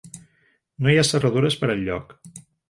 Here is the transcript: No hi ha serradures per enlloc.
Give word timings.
No 0.85 0.91
hi 0.93 0.95
ha 1.01 1.03
serradures 1.09 1.59
per 1.61 1.71
enlloc. 1.75 2.17